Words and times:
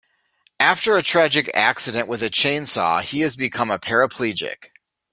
After 0.59 0.97
a 0.97 1.03
tragic 1.03 1.51
accident 1.53 2.07
with 2.07 2.23
a 2.23 2.31
chainsaw 2.31 3.03
he 3.03 3.19
has 3.21 3.35
become 3.35 3.69
a 3.69 3.77
paraplegic. 3.77 4.71